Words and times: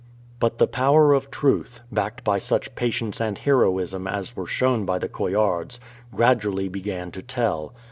But 0.39 0.57
the 0.57 0.65
power 0.65 1.13
of 1.13 1.29
truth, 1.29 1.81
backed 1.91 2.23
by 2.23 2.39
such 2.39 2.73
patience 2.73 3.21
and 3.21 3.37
heroism 3.37 4.07
as 4.07 4.35
were 4.35 4.47
shown 4.47 4.83
by 4.83 4.97
the 4.97 5.07
Coillards, 5.07 5.79
gradually 6.11 6.67
began 6.69 7.11
to 7.11 7.21
tell. 7.21 7.71